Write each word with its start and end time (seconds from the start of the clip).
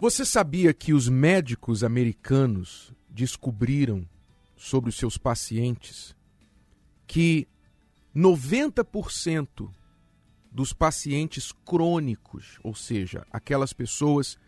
Você 0.00 0.24
sabia 0.24 0.72
que 0.72 0.92
os 0.92 1.08
médicos 1.08 1.82
americanos 1.82 2.92
descobriram 3.10 4.08
sobre 4.56 4.90
os 4.90 4.96
seus 4.96 5.18
pacientes 5.18 6.14
que 7.04 7.48
90% 8.14 9.68
dos 10.52 10.72
pacientes 10.72 11.50
crônicos, 11.50 12.60
ou 12.62 12.76
seja, 12.76 13.26
aquelas 13.28 13.72
pessoas 13.72 14.38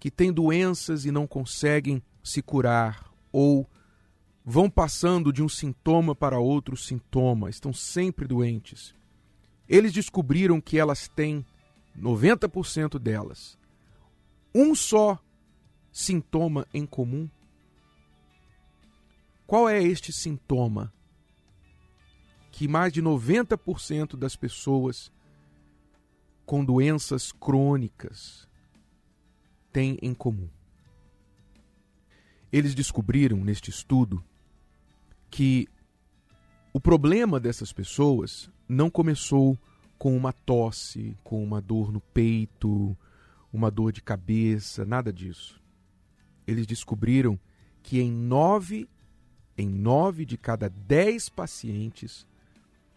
que 0.00 0.10
têm 0.10 0.32
doenças 0.32 1.04
e 1.04 1.12
não 1.12 1.28
conseguem 1.28 2.02
se 2.20 2.42
curar 2.42 3.08
ou 3.30 3.70
vão 4.44 4.68
passando 4.68 5.32
de 5.32 5.44
um 5.44 5.48
sintoma 5.48 6.12
para 6.12 6.40
outro 6.40 6.76
sintoma, 6.76 7.48
estão 7.48 7.72
sempre 7.72 8.26
doentes. 8.26 8.96
Eles 9.68 9.92
descobriram 9.92 10.60
que 10.60 10.76
elas 10.76 11.06
têm 11.06 11.46
90% 11.96 12.98
delas 12.98 13.57
um 14.54 14.74
só 14.74 15.18
sintoma 15.92 16.66
em 16.72 16.86
comum? 16.86 17.28
Qual 19.46 19.68
é 19.68 19.82
este 19.82 20.12
sintoma 20.12 20.92
que 22.52 22.68
mais 22.68 22.92
de 22.92 23.02
90% 23.02 24.16
das 24.16 24.36
pessoas 24.36 25.12
com 26.44 26.64
doenças 26.64 27.32
crônicas 27.32 28.48
têm 29.72 29.98
em 30.02 30.14
comum? 30.14 30.48
Eles 32.52 32.74
descobriram 32.74 33.38
neste 33.38 33.70
estudo 33.70 34.24
que 35.30 35.68
o 36.72 36.80
problema 36.80 37.40
dessas 37.40 37.72
pessoas 37.72 38.50
não 38.68 38.90
começou 38.90 39.58
com 39.98 40.16
uma 40.16 40.32
tosse, 40.32 41.16
com 41.24 41.42
uma 41.42 41.60
dor 41.60 41.90
no 41.90 42.00
peito, 42.00 42.96
uma 43.52 43.70
dor 43.70 43.92
de 43.92 44.02
cabeça, 44.02 44.84
nada 44.84 45.12
disso. 45.12 45.60
Eles 46.46 46.66
descobriram 46.66 47.38
que 47.82 48.00
em 48.00 48.10
nove, 48.10 48.88
em 49.56 49.68
nove 49.68 50.24
de 50.24 50.36
cada 50.36 50.68
dez 50.68 51.28
pacientes, 51.28 52.26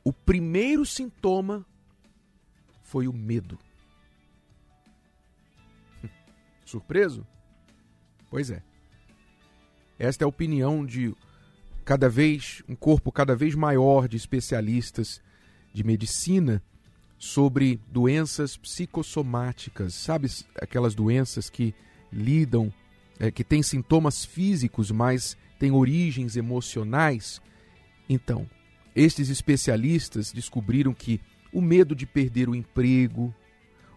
o 0.04 0.12
primeiro 0.12 0.86
sintoma 0.86 1.66
foi 2.84 3.08
o 3.08 3.14
medo. 3.14 3.58
Surpreso? 6.66 7.26
Pois 8.30 8.50
é. 8.50 8.64
Esta 9.98 10.24
é 10.24 10.26
a 10.26 10.30
opinião 10.30 10.86
de 10.86 11.16
cada 11.86 12.10
vez 12.10 12.64
um 12.68 12.76
corpo 12.76 13.12
cada 13.12 13.36
vez 13.36 13.56
maior 13.56 14.08
de 14.08 14.18
especialistas 14.18 15.22
de 15.74 15.84
medicina 15.84 16.62
sobre 17.22 17.80
doenças 17.88 18.58
psicossomáticas, 18.58 19.94
sabe 19.94 20.28
aquelas 20.56 20.96
doenças 20.96 21.52
que 21.52 21.72
lidam, 22.12 22.74
é, 23.20 23.30
que 23.30 23.44
têm 23.44 23.62
sintomas 23.62 24.26
físicos, 24.26 24.90
mas 24.90 25.38
têm 25.60 25.70
origens 25.70 26.36
emocionais? 26.36 27.40
Então, 28.10 28.50
estes 28.96 29.30
especialistas 29.30 30.32
descobriram 30.32 30.96
que 30.96 31.22
o 31.54 31.62
medo 31.62 31.96
de 31.96 32.08
perder 32.08 32.50
o 32.50 32.56
emprego, 32.56 33.32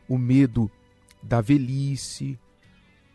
o 0.07 0.19
medo 0.19 0.71
da 1.23 1.41
velhice, 1.41 2.39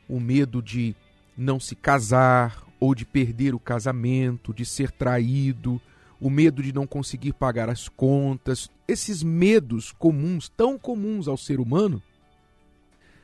o 0.08 0.20
medo 0.20 0.60
de 0.60 0.96
não 1.38 1.60
se 1.60 1.76
casar 1.76 2.66
ou 2.80 2.96
de 2.96 3.06
perder 3.06 3.54
o 3.54 3.60
casamento, 3.60 4.56
de 4.56 4.66
ser 4.66 4.90
traído, 4.90 5.80
o 6.20 6.30
medo 6.30 6.62
de 6.62 6.74
não 6.74 6.86
conseguir 6.86 7.34
pagar 7.34 7.70
as 7.70 7.88
contas, 7.88 8.70
esses 8.88 9.24
medos 9.24 9.92
comuns, 9.92 10.50
tão 10.50 10.78
comuns 10.78 11.28
ao 11.28 11.38
ser 11.38 11.60
humano, 11.60 12.02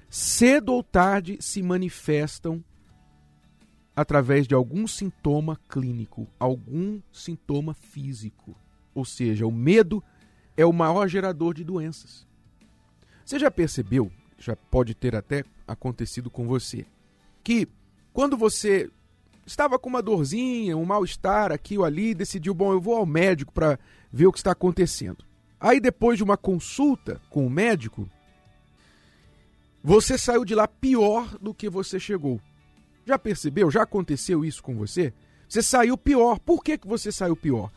cedo 0.09 0.73
ou 0.73 0.81
tarde 0.83 1.37
se 1.41 1.61
manifestam 1.61 2.63
através 3.95 4.47
de 4.47 4.53
algum 4.53 4.87
sintoma 4.87 5.59
clínico, 5.69 6.27
algum 6.39 7.01
sintoma 7.11 7.73
físico. 7.73 8.55
Ou 8.93 9.05
seja, 9.05 9.45
o 9.45 9.51
medo 9.51 10.03
é 10.55 10.65
o 10.65 10.73
maior 10.73 11.07
gerador 11.07 11.53
de 11.53 11.63
doenças. 11.63 12.27
Você 13.25 13.39
já 13.39 13.49
percebeu, 13.49 14.11
já 14.37 14.55
pode 14.55 14.93
ter 14.93 15.15
até 15.15 15.43
acontecido 15.67 16.29
com 16.29 16.45
você, 16.47 16.85
que 17.43 17.67
quando 18.13 18.37
você 18.37 18.89
estava 19.45 19.77
com 19.77 19.89
uma 19.89 20.01
dorzinha, 20.01 20.75
um 20.75 20.85
mal-estar 20.85 21.51
aqui 21.51 21.77
ou 21.77 21.85
ali, 21.85 22.13
decidiu, 22.13 22.53
bom, 22.53 22.71
eu 22.71 22.81
vou 22.81 22.95
ao 22.95 23.05
médico 23.05 23.53
para 23.53 23.79
ver 24.11 24.27
o 24.27 24.31
que 24.31 24.39
está 24.39 24.51
acontecendo. 24.51 25.23
Aí 25.59 25.79
depois 25.79 26.17
de 26.17 26.23
uma 26.23 26.35
consulta 26.35 27.21
com 27.29 27.45
o 27.45 27.49
médico, 27.49 28.09
você 29.83 30.17
saiu 30.17 30.43
de 30.43 30.55
lá 30.55 30.67
pior 30.67 31.37
do 31.39 31.53
que 31.53 31.69
você 31.69 31.99
chegou. 31.99 32.41
Já 33.05 33.19
percebeu? 33.19 33.69
Já 33.69 33.83
aconteceu 33.83 34.43
isso 34.43 34.63
com 34.63 34.75
você? 34.75 35.13
Você 35.47 35.61
saiu 35.61 35.95
pior. 35.95 36.39
Por 36.39 36.63
que, 36.63 36.77
que 36.77 36.87
você 36.87 37.11
saiu 37.11 37.35
pior? 37.35 37.71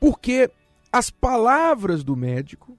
Porque 0.00 0.50
as 0.92 1.08
palavras 1.08 2.02
do 2.02 2.16
médico 2.16 2.76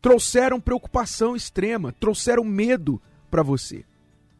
trouxeram 0.00 0.60
preocupação 0.60 1.36
extrema, 1.36 1.92
trouxeram 1.92 2.44
medo 2.44 3.00
para 3.30 3.42
você 3.42 3.84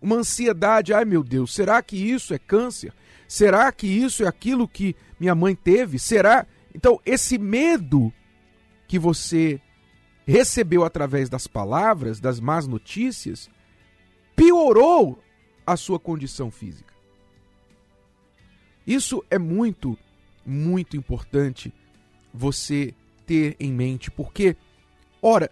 uma 0.05 0.17
ansiedade, 0.17 0.93
ai 0.93 1.07
meu 1.07 1.25
Deus, 1.25 1.55
será 1.55 1.83
que 1.83 1.97
isso 1.97 2.35
é 2.35 2.39
câncer? 2.39 2.93
Será 3.27 3.73
que 3.73 3.87
isso 3.87 4.23
é 4.23 4.29
aquilo 4.29 4.69
que 4.69 4.95
minha 5.19 5.35
mãe 5.35 5.55
teve? 5.55 5.99
Será? 5.99 6.47
Então, 6.75 7.01
esse 7.07 7.39
medo 7.39 8.13
que 8.87 8.99
você 8.99 9.59
recebeu 10.27 10.85
através 10.85 11.31
das 11.31 11.47
palavras, 11.47 12.21
das 12.21 12.39
más 12.39 12.67
notícias, 12.67 13.49
piorou 14.37 15.19
a 15.67 15.75
sua 15.75 15.99
condição 15.99 16.51
física. 16.51 16.93
Isso 18.87 19.25
é 19.31 19.39
muito, 19.39 19.97
muito 20.45 20.99
importante 20.99 21.73
você 22.33 22.95
ter 23.25 23.57
em 23.59 23.73
mente, 23.73 24.11
porque, 24.11 24.55
ora, 25.23 25.51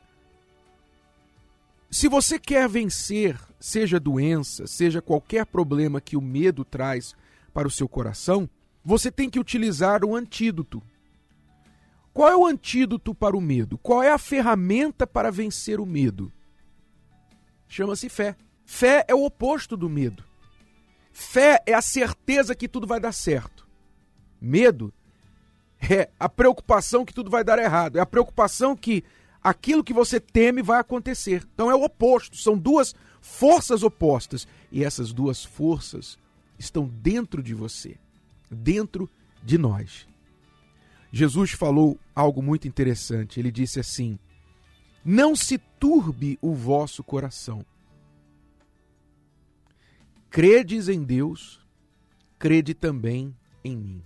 se 1.92 2.08
você 2.08 2.38
quer 2.38 2.66
vencer, 2.66 3.38
seja 3.60 4.00
doença, 4.00 4.66
seja 4.66 5.02
qualquer 5.02 5.44
problema 5.44 6.00
que 6.00 6.16
o 6.16 6.22
medo 6.22 6.64
traz 6.64 7.14
para 7.52 7.68
o 7.68 7.70
seu 7.70 7.86
coração, 7.86 8.48
você 8.82 9.12
tem 9.12 9.28
que 9.28 9.38
utilizar 9.38 10.02
o 10.02 10.16
antídoto. 10.16 10.82
Qual 12.14 12.30
é 12.30 12.34
o 12.34 12.46
antídoto 12.46 13.14
para 13.14 13.36
o 13.36 13.42
medo? 13.42 13.76
Qual 13.76 14.02
é 14.02 14.10
a 14.10 14.16
ferramenta 14.16 15.06
para 15.06 15.30
vencer 15.30 15.80
o 15.80 15.86
medo? 15.86 16.32
Chama-se 17.68 18.08
fé. 18.08 18.36
Fé 18.64 19.04
é 19.06 19.14
o 19.14 19.26
oposto 19.26 19.76
do 19.76 19.88
medo. 19.90 20.24
Fé 21.12 21.62
é 21.66 21.74
a 21.74 21.82
certeza 21.82 22.54
que 22.54 22.68
tudo 22.68 22.86
vai 22.86 23.00
dar 23.00 23.12
certo. 23.12 23.68
Medo 24.40 24.94
é 25.78 26.08
a 26.18 26.26
preocupação 26.26 27.04
que 27.04 27.12
tudo 27.12 27.30
vai 27.30 27.44
dar 27.44 27.58
errado. 27.58 27.98
É 27.98 28.00
a 28.00 28.06
preocupação 28.06 28.74
que 28.74 29.04
aquilo 29.42 29.84
que 29.84 29.92
você 29.92 30.20
teme 30.20 30.62
vai 30.62 30.78
acontecer. 30.78 31.46
Então 31.54 31.70
é 31.70 31.74
o 31.74 31.84
oposto, 31.84 32.36
são 32.36 32.56
duas 32.56 32.94
forças 33.20 33.82
opostas. 33.82 34.46
E 34.70 34.84
essas 34.84 35.12
duas 35.12 35.44
forças 35.44 36.18
estão 36.58 36.86
dentro 36.86 37.42
de 37.42 37.54
você, 37.54 37.96
dentro 38.50 39.08
de 39.42 39.58
nós. 39.58 40.06
Jesus 41.10 41.50
falou 41.50 41.98
algo 42.14 42.42
muito 42.42 42.66
interessante. 42.66 43.38
Ele 43.38 43.50
disse 43.50 43.80
assim: 43.80 44.18
Não 45.04 45.36
se 45.36 45.58
turbe 45.58 46.38
o 46.40 46.54
vosso 46.54 47.02
coração. 47.02 47.64
Credes 50.30 50.88
em 50.88 51.02
Deus, 51.02 51.60
crede 52.38 52.72
também 52.72 53.36
em 53.62 53.76
mim. 53.76 54.02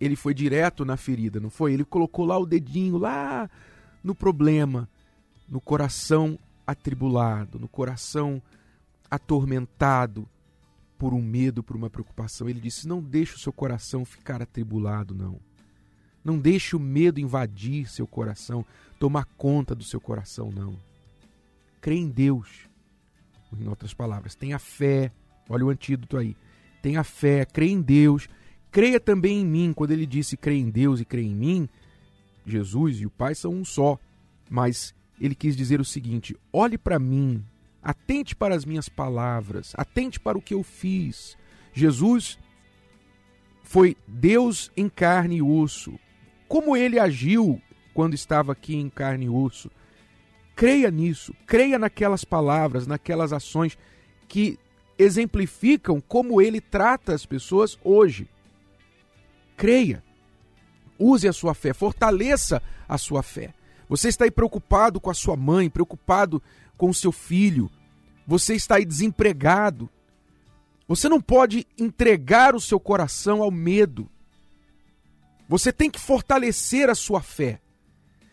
Ele 0.00 0.16
foi 0.16 0.32
direto 0.32 0.84
na 0.84 0.96
ferida, 0.96 1.40
não 1.40 1.50
foi? 1.50 1.74
Ele 1.74 1.84
colocou 1.84 2.24
lá 2.24 2.38
o 2.38 2.46
dedinho, 2.46 2.96
lá 2.96 3.50
no 4.02 4.14
problema, 4.14 4.88
no 5.48 5.60
coração 5.60 6.38
atribulado, 6.66 7.58
no 7.58 7.68
coração 7.68 8.42
atormentado 9.10 10.28
por 10.98 11.12
um 11.12 11.20
medo, 11.20 11.62
por 11.62 11.76
uma 11.76 11.90
preocupação. 11.90 12.48
Ele 12.48 12.60
disse: 12.60 12.86
Não 12.88 13.00
deixe 13.00 13.34
o 13.34 13.38
seu 13.38 13.52
coração 13.52 14.04
ficar 14.04 14.40
atribulado, 14.40 15.14
não. 15.14 15.38
Não 16.24 16.38
deixe 16.38 16.76
o 16.76 16.80
medo 16.80 17.18
invadir 17.20 17.90
seu 17.90 18.06
coração, 18.06 18.64
tomar 18.98 19.24
conta 19.36 19.74
do 19.74 19.82
seu 19.82 20.00
coração, 20.00 20.50
não. 20.50 20.78
Crê 21.80 21.96
em 21.96 22.08
Deus. 22.08 22.70
Em 23.58 23.68
outras 23.68 23.92
palavras, 23.92 24.34
tenha 24.34 24.58
fé. 24.58 25.12
Olha 25.48 25.66
o 25.66 25.68
antídoto 25.68 26.16
aí. 26.16 26.36
Tenha 26.80 27.04
fé, 27.04 27.44
crê 27.44 27.68
em 27.68 27.82
Deus. 27.82 28.28
Creia 28.70 28.98
também 28.98 29.40
em 29.40 29.46
mim. 29.46 29.72
Quando 29.74 29.90
ele 29.90 30.06
disse 30.06 30.36
crê 30.36 30.54
em 30.54 30.70
Deus 30.70 31.00
e 31.00 31.04
crê 31.04 31.22
em 31.22 31.34
mim, 31.34 31.68
Jesus 32.44 33.00
e 33.00 33.06
o 33.06 33.10
Pai 33.10 33.34
são 33.34 33.52
um 33.52 33.64
só, 33.64 33.98
mas 34.50 34.94
ele 35.20 35.34
quis 35.34 35.56
dizer 35.56 35.80
o 35.80 35.84
seguinte: 35.84 36.36
olhe 36.52 36.76
para 36.76 36.98
mim, 36.98 37.44
atente 37.82 38.34
para 38.34 38.54
as 38.54 38.64
minhas 38.64 38.88
palavras, 38.88 39.72
atente 39.76 40.18
para 40.18 40.36
o 40.36 40.42
que 40.42 40.54
eu 40.54 40.62
fiz. 40.62 41.36
Jesus 41.72 42.38
foi 43.62 43.96
Deus 44.06 44.70
em 44.76 44.88
carne 44.88 45.36
e 45.36 45.42
osso. 45.42 45.98
Como 46.48 46.76
ele 46.76 46.98
agiu 46.98 47.60
quando 47.94 48.14
estava 48.14 48.52
aqui 48.52 48.76
em 48.76 48.90
carne 48.90 49.26
e 49.26 49.30
osso? 49.30 49.70
Creia 50.54 50.90
nisso, 50.90 51.34
creia 51.46 51.78
naquelas 51.78 52.24
palavras, 52.24 52.86
naquelas 52.86 53.32
ações 53.32 53.78
que 54.28 54.58
exemplificam 54.98 56.00
como 56.00 56.40
ele 56.40 56.60
trata 56.60 57.14
as 57.14 57.24
pessoas 57.24 57.78
hoje. 57.82 58.28
Creia. 59.56 60.04
Use 60.98 61.26
a 61.26 61.32
sua 61.32 61.54
fé, 61.54 61.72
fortaleça 61.72 62.62
a 62.88 62.98
sua 62.98 63.22
fé. 63.22 63.54
Você 63.88 64.08
está 64.08 64.24
aí 64.24 64.30
preocupado 64.30 65.00
com 65.00 65.10
a 65.10 65.14
sua 65.14 65.36
mãe, 65.36 65.68
preocupado 65.68 66.42
com 66.76 66.88
o 66.88 66.94
seu 66.94 67.12
filho, 67.12 67.70
você 68.26 68.54
está 68.54 68.76
aí 68.76 68.84
desempregado. 68.84 69.88
Você 70.88 71.08
não 71.08 71.20
pode 71.20 71.66
entregar 71.78 72.54
o 72.54 72.60
seu 72.60 72.78
coração 72.78 73.42
ao 73.42 73.50
medo. 73.50 74.08
Você 75.48 75.72
tem 75.72 75.90
que 75.90 76.00
fortalecer 76.00 76.88
a 76.88 76.94
sua 76.94 77.20
fé. 77.20 77.60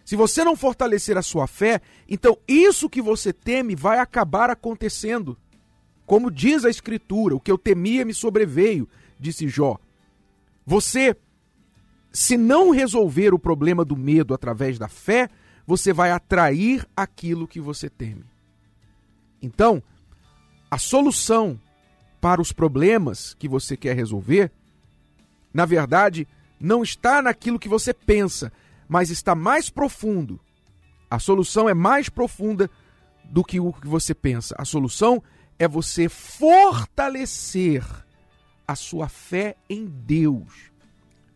Se 0.06 0.16
você 0.16 0.44
não 0.44 0.56
fortalecer 0.56 1.18
a 1.18 1.22
sua 1.22 1.48
fé, 1.48 1.82
então 2.08 2.38
isso 2.48 2.90
que 2.90 3.02
você 3.02 3.32
teme 3.32 3.76
vai 3.76 4.00
acabar 4.00 4.50
acontecendo. 4.50 5.38
Como 6.06 6.32
diz 6.32 6.66
a 6.66 6.70
Escritura, 6.70 7.36
o 7.36 7.40
que 7.40 7.52
eu 7.52 7.58
temia 7.58 8.04
me 8.04 8.14
sobreveio, 8.14 8.90
disse 9.20 9.48
Jó. 9.48 9.78
Você, 10.66 11.16
se 12.12 12.38
não 12.38 12.72
resolver 12.72 13.34
o 13.34 13.40
problema 13.40 13.86
do 13.86 13.96
medo 13.96 14.34
através 14.34 14.78
da 14.80 14.88
fé, 14.88 15.30
você 15.66 15.94
vai 15.94 16.12
atrair 16.12 16.88
aquilo 16.96 17.48
que 17.48 17.60
você 17.60 17.90
teme. 17.90 18.26
Então, 19.42 19.82
a 20.70 20.78
solução 20.78 21.60
para 22.20 22.42
os 22.42 22.52
problemas 22.52 23.34
que 23.36 23.48
você 23.48 23.78
quer 23.78 23.96
resolver, 23.96 24.52
na 25.54 25.66
verdade, 25.66 26.28
não 26.60 26.84
está 26.84 27.22
naquilo 27.22 27.60
que 27.60 27.70
você 27.70 27.94
pensa, 27.94 28.52
mas 28.88 29.10
está 29.10 29.36
mais 29.36 29.70
profundo. 29.70 30.40
A 31.10 31.20
solução 31.20 31.70
é 31.70 31.74
mais 31.74 32.10
profunda 32.10 32.70
do 33.24 33.44
que 33.44 33.60
o 33.60 33.72
que 33.72 33.88
você 33.88 34.14
pensa. 34.14 34.56
A 34.58 34.66
solução 34.66 35.24
é 35.58 35.68
você 35.68 36.10
fortalecer 36.10 37.84
a 38.68 38.76
sua 38.76 39.08
fé 39.08 39.56
em 39.70 39.86
Deus, 39.86 40.72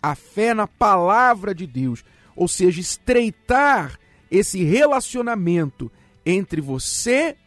a 0.03 0.15
fé 0.15 0.53
na 0.53 0.67
palavra 0.67 1.55
de 1.55 1.65
Deus, 1.65 2.03
ou 2.35 2.45
seja, 2.45 2.81
estreitar 2.81 3.97
esse 4.29 4.61
relacionamento 4.61 5.89
entre 6.25 6.59
você 6.59 7.37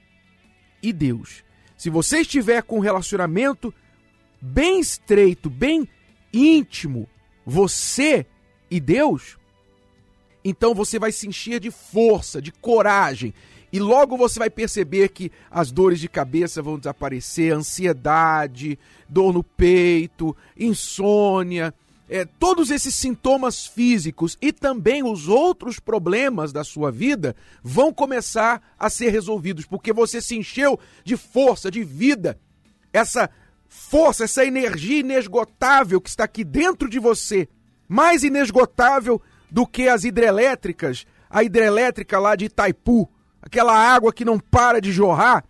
e 0.83 0.91
Deus. 0.91 1.45
Se 1.77 1.91
você 1.91 2.21
estiver 2.21 2.63
com 2.63 2.79
um 2.79 2.81
relacionamento 2.81 3.75
bem 4.41 4.81
estreito, 4.81 5.51
bem 5.51 5.87
íntimo, 6.33 7.07
você 7.45 8.25
e 8.71 8.81
Deus, 8.81 9.37
então 10.43 10.75
você 10.75 10.99
vai 10.99 11.13
se 11.13 11.29
encher 11.29 11.61
de 11.61 11.71
força, 11.71 12.41
de 12.41 12.53
coragem, 12.53 13.35
e 13.71 13.79
logo 13.79 14.17
você 14.17 14.39
vai 14.39 14.49
perceber 14.49 15.11
que 15.11 15.31
as 15.51 15.71
dores 15.71 16.01
de 16.01 16.09
cabeça 16.09 16.63
vão 16.63 16.79
desaparecer, 16.79 17.53
ansiedade, 17.53 18.79
dor 19.07 19.35
no 19.35 19.43
peito, 19.43 20.35
insônia, 20.57 21.75
é, 22.09 22.25
todos 22.25 22.71
esses 22.71 22.95
sintomas 22.95 23.67
físicos 23.67 24.39
e 24.41 24.53
também 24.53 25.03
os 25.03 25.29
outros 25.29 25.81
problemas 25.81 26.53
da 26.53 26.63
sua 26.63 26.91
vida 26.91 27.35
vão 27.63 27.93
começar 27.93 28.63
a 28.79 28.89
ser 28.89 29.11
resolvidos, 29.11 29.67
porque 29.67 29.93
você 29.93 30.21
se 30.21 30.37
encheu 30.37 30.79
de 31.05 31.17
força, 31.17 31.71
de 31.71 31.83
vida. 31.83 32.39
Essa 32.93 33.29
força, 33.69 34.25
essa 34.25 34.45
energia 34.45 35.01
inesgotável 35.01 36.01
que 36.01 36.09
está 36.09 36.25
aqui 36.25 36.45
dentro 36.45 36.89
de 36.89 36.99
você, 36.99 37.49
mais 37.89 38.23
inesgotável 38.23 39.21
do 39.51 39.67
que 39.67 39.89
as 39.89 40.05
hidrelétricas, 40.05 41.07
a 41.29 41.43
hidrelétrica 41.43 42.19
lá 42.19 42.37
de 42.37 42.47
Itaipu, 42.47 43.11
aquela 43.43 43.77
água 43.77 44.13
que 44.13 44.25
não 44.25 44.39
para 44.39 44.81
de 44.81 44.93
jorrar, 44.93 45.45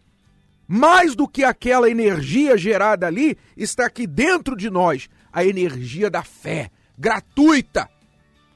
mais 0.66 1.14
do 1.14 1.28
que 1.28 1.44
aquela 1.44 1.88
energia 1.88 2.56
gerada 2.56 3.06
ali, 3.06 3.36
está 3.56 3.86
aqui 3.86 4.06
dentro 4.06 4.56
de 4.56 4.68
nós 4.68 5.08
a 5.32 5.44
energia 5.44 6.10
da 6.10 6.22
fé, 6.22 6.70
gratuita. 6.98 7.88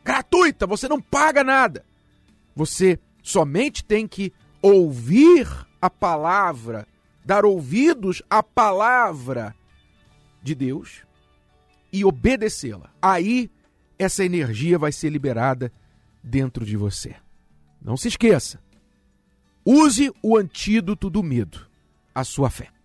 Gratuita, 0.05 0.67
você 0.67 0.89
não 0.89 1.01
paga 1.01 1.45
nada. 1.45 1.85
Você 2.57 2.99
somente 3.23 3.85
tem 3.85 4.09
que 4.09 4.33
ouvir 4.63 5.47
a 5.81 5.89
palavra, 5.89 6.87
dar 7.25 7.45
ouvidos 7.45 8.23
à 8.29 8.43
palavra 8.43 9.55
de 10.43 10.55
Deus 10.55 11.03
e 11.93 12.05
obedecê-la. 12.05 12.91
Aí 13.01 13.51
essa 13.99 14.25
energia 14.25 14.79
vai 14.79 14.93
ser 14.93 15.11
liberada 15.11 15.73
dentro 16.23 16.65
de 16.65 16.77
você. 16.77 17.15
Não 17.81 17.97
se 17.97 18.09
esqueça. 18.09 18.61
Use 19.65 20.11
o 20.23 20.37
antídoto 20.37 21.11
do 21.11 21.23
medo, 21.23 21.70
a 22.15 22.25
sua 22.25 22.51
fé. 22.51 22.80